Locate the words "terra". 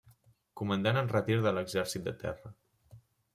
2.25-2.53